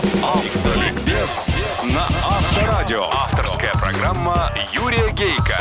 Автоликбез 0.00 1.48
на 1.84 2.02
Авторадио. 2.26 3.04
Авторская 3.12 3.72
программа 3.74 4.50
Юрия 4.72 5.12
Гейка. 5.12 5.58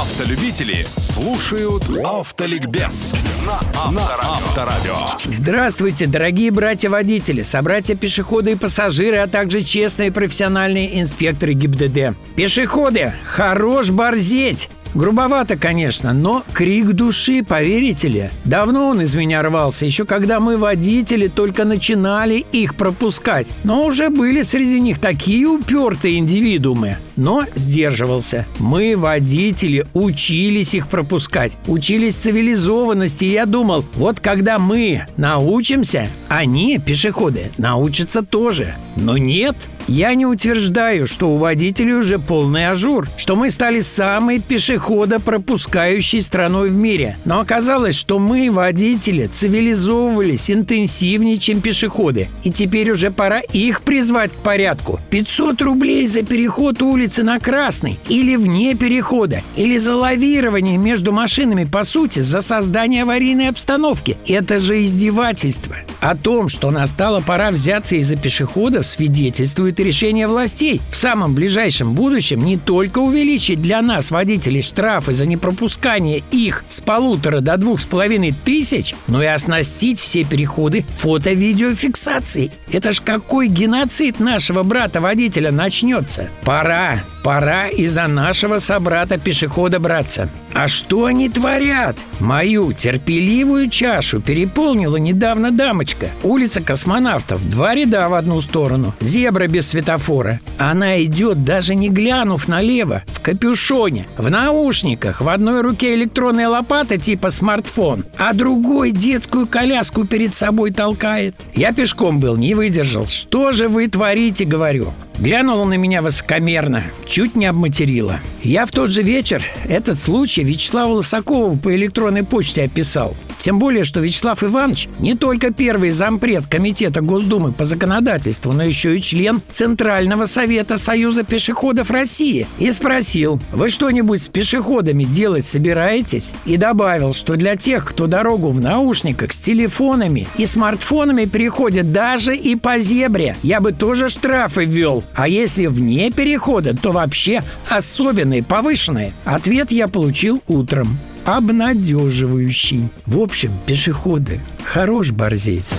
Автолюбители 0.00 0.86
слушают 0.96 1.84
Автоликбез 2.04 3.14
на 3.44 3.58
Авторадио. 3.74 4.94
Здравствуйте, 5.24 6.06
дорогие 6.06 6.52
братья-водители, 6.52 7.42
собратья-пешеходы 7.42 8.52
и 8.52 8.54
пассажиры, 8.54 9.16
а 9.16 9.26
также 9.26 9.62
честные 9.62 10.12
профессиональные 10.12 11.00
инспекторы 11.00 11.54
ГИБДД. 11.54 12.16
Пешеходы, 12.36 13.12
хорош 13.24 13.90
борзеть! 13.90 14.70
Грубовато, 14.94 15.56
конечно, 15.56 16.12
но 16.12 16.44
крик 16.52 16.92
души, 16.92 17.44
поверите 17.44 18.08
ли? 18.08 18.30
Давно 18.44 18.88
он 18.88 19.00
из 19.02 19.14
меня 19.14 19.42
рвался, 19.42 19.86
еще 19.86 20.04
когда 20.04 20.40
мы, 20.40 20.56
водители, 20.56 21.28
только 21.28 21.64
начинали 21.64 22.44
их 22.52 22.74
пропускать. 22.74 23.52
Но 23.62 23.84
уже 23.86 24.08
были 24.08 24.42
среди 24.42 24.80
них 24.80 24.98
такие 24.98 25.46
упертые 25.46 26.18
индивидуумы. 26.18 26.98
Но 27.16 27.44
сдерживался. 27.54 28.46
Мы, 28.58 28.96
водители, 28.96 29.86
учились 29.92 30.74
их 30.74 30.88
пропускать. 30.88 31.58
Учились 31.66 32.16
цивилизованности, 32.16 33.26
и 33.26 33.32
я 33.32 33.46
думал, 33.46 33.84
вот 33.94 34.20
когда 34.20 34.58
мы 34.58 35.06
научимся, 35.16 36.08
они, 36.28 36.78
пешеходы, 36.78 37.52
научатся 37.58 38.22
тоже. 38.22 38.74
Но 38.96 39.18
нет, 39.18 39.68
я 39.86 40.14
не 40.14 40.24
утверждаю, 40.24 41.06
что 41.06 41.30
у 41.30 41.36
водителей 41.36 41.94
уже 41.94 42.18
полный 42.18 42.68
ажур, 42.68 43.08
что 43.16 43.36
мы 43.36 43.50
стали 43.50 43.80
самой 43.80 44.40
пешеходопропускающей 44.80 46.22
страной 46.22 46.70
в 46.70 46.74
мире. 46.74 47.16
Но 47.24 47.40
оказалось, 47.40 47.94
что 47.94 48.18
мы, 48.18 48.50
водители, 48.50 49.26
цивилизовывались 49.26 50.50
интенсивнее, 50.50 51.36
чем 51.36 51.60
пешеходы. 51.60 52.28
И 52.44 52.50
теперь 52.50 52.90
уже 52.90 53.10
пора 53.10 53.40
их 53.40 53.82
призвать 53.82 54.32
к 54.32 54.36
порядку. 54.36 55.00
500 55.10 55.62
рублей 55.62 56.06
за 56.06 56.22
переход 56.22 56.82
улицы 56.82 57.22
на 57.22 57.38
красный 57.38 57.98
или 58.08 58.36
вне 58.36 58.74
перехода, 58.74 59.42
или 59.56 59.76
за 59.76 59.94
лавирование 59.94 60.78
между 60.78 61.12
машинами, 61.12 61.64
по 61.64 61.84
сути, 61.84 62.20
за 62.20 62.40
создание 62.40 63.02
аварийной 63.02 63.48
обстановки. 63.48 64.16
Это 64.26 64.58
же 64.58 64.82
издевательство. 64.82 65.76
О 66.00 66.16
том, 66.16 66.48
что 66.48 66.70
настала 66.70 67.20
пора 67.20 67.50
взяться 67.50 67.96
и 67.96 68.03
за 68.03 68.16
пешеходов, 68.16 68.86
свидетельствует 68.86 69.78
решение 69.80 70.26
властей. 70.26 70.80
В 70.90 70.96
самом 70.96 71.34
ближайшем 71.34 71.92
будущем 71.92 72.40
не 72.40 72.56
только 72.56 73.00
увеличить 73.00 73.60
для 73.60 73.82
нас, 73.82 74.10
водителей, 74.10 74.62
штрафы 74.70 75.12
за 75.12 75.26
непропускание 75.26 76.22
их 76.30 76.64
с 76.68 76.80
полутора 76.80 77.40
до 77.40 77.56
двух 77.56 77.80
с 77.80 77.86
половиной 77.86 78.32
тысяч, 78.32 78.94
но 79.08 79.22
и 79.22 79.26
оснастить 79.26 80.00
все 80.00 80.24
переходы 80.24 80.84
фото-видеофиксацией. 80.94 82.52
Это 82.72 82.92
ж 82.92 83.00
какой 83.00 83.48
геноцид 83.48 84.20
нашего 84.20 84.62
брата-водителя 84.62 85.50
начнется? 85.50 86.30
Пора, 86.44 87.04
пора 87.22 87.68
и 87.68 87.86
за 87.86 88.06
нашего 88.06 88.58
собрата-пешехода 88.58 89.78
браться. 89.78 90.28
А 90.52 90.66
что 90.68 91.04
они 91.04 91.28
творят? 91.28 91.96
Мою 92.18 92.72
терпеливую 92.72 93.70
чашу 93.70 94.20
переполнила 94.20 94.96
недавно 94.96 95.50
дамочка. 95.50 96.08
Улица 96.22 96.60
космонавтов, 96.60 97.48
два 97.48 97.74
ряда 97.74 98.08
в 98.08 98.14
одну 98.14 98.40
сторону, 98.40 98.94
зебра 99.00 99.46
без 99.46 99.68
светофора. 99.68 100.40
Она 100.58 101.02
идет, 101.02 101.44
даже 101.44 101.74
не 101.74 101.88
глянув 101.88 102.48
налево, 102.48 103.02
в 103.06 103.20
капюшоне, 103.20 104.06
в 104.18 104.30
наушниках, 104.30 105.20
в 105.20 105.28
одной 105.28 105.60
руке 105.60 105.94
электронная 105.94 106.48
лопата 106.48 106.98
типа 106.98 107.30
смартфон, 107.30 108.04
а 108.18 108.32
другой 108.32 108.90
детскую 108.90 109.46
коляску 109.46 110.04
перед 110.04 110.34
собой 110.34 110.72
толкает. 110.72 111.36
Я 111.54 111.72
пешком 111.72 112.18
был, 112.18 112.36
не 112.36 112.54
выдержал. 112.54 113.06
Что 113.06 113.52
же 113.52 113.68
вы 113.68 113.88
творите, 113.88 114.44
говорю. 114.44 114.92
Глянула 115.18 115.66
на 115.66 115.74
меня 115.74 116.00
высокомерно, 116.00 116.82
чуть 117.10 117.34
не 117.34 117.46
обматерила. 117.46 118.20
Я 118.42 118.64
в 118.64 118.70
тот 118.70 118.90
же 118.90 119.02
вечер 119.02 119.42
этот 119.68 119.98
случай 119.98 120.44
Вячеславу 120.44 120.94
Лосакову 120.94 121.56
по 121.56 121.74
электронной 121.74 122.22
почте 122.22 122.62
описал. 122.62 123.16
Тем 123.40 123.58
более, 123.58 123.84
что 123.84 124.00
Вячеслав 124.00 124.44
Иванович 124.44 124.88
не 124.98 125.14
только 125.14 125.50
первый 125.50 125.90
зампред 125.90 126.46
Комитета 126.46 127.00
Госдумы 127.00 127.52
по 127.52 127.64
законодательству, 127.64 128.52
но 128.52 128.62
еще 128.62 128.96
и 128.96 129.00
член 129.00 129.40
Центрального 129.50 130.26
совета 130.26 130.76
Союза 130.76 131.22
пешеходов 131.22 131.90
России. 131.90 132.46
И 132.58 132.70
спросил, 132.70 133.40
вы 133.50 133.70
что-нибудь 133.70 134.22
с 134.22 134.28
пешеходами 134.28 135.04
делать 135.04 135.46
собираетесь? 135.46 136.34
И 136.44 136.58
добавил, 136.58 137.14
что 137.14 137.36
для 137.36 137.56
тех, 137.56 137.86
кто 137.86 138.06
дорогу 138.06 138.50
в 138.50 138.60
наушниках 138.60 139.32
с 139.32 139.38
телефонами 139.38 140.28
и 140.36 140.44
смартфонами 140.44 141.24
переходит 141.24 141.92
даже 141.92 142.36
и 142.36 142.56
по 142.56 142.78
зебре, 142.78 143.38
я 143.42 143.62
бы 143.62 143.72
тоже 143.72 144.10
штрафы 144.10 144.66
ввел. 144.66 145.02
А 145.14 145.28
если 145.28 145.64
вне 145.64 146.10
перехода, 146.10 146.76
то 146.76 146.92
вообще 146.92 147.42
особенные, 147.70 148.42
повышенные. 148.42 149.14
Ответ 149.24 149.72
я 149.72 149.88
получил 149.88 150.42
утром 150.46 150.98
обнадеживающий. 151.24 152.88
В 153.06 153.18
общем, 153.18 153.52
пешеходы, 153.66 154.40
хорош 154.64 155.10
борзеть. 155.10 155.74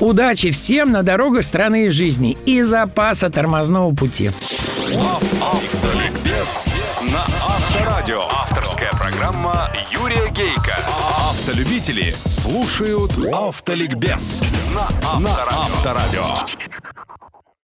Удачи 0.00 0.50
всем 0.50 0.92
на 0.92 1.02
дорогах 1.02 1.44
страны 1.44 1.86
и 1.86 1.90
жизни 1.90 2.36
и 2.46 2.62
запаса 2.62 3.30
тормозного 3.30 3.94
пути. 3.94 4.30
Автоликбез 5.40 6.66
на 7.02 7.20
Авторадио. 7.20 8.22
Авторская 8.30 8.90
программа 8.92 9.70
Юрия 9.92 10.28
Гейка. 10.30 10.76
Автолюбители 11.30 12.14
слушают 12.26 13.12
Автоликбез 13.32 14.42
на 14.74 14.88
Авторадио. 15.02 16.24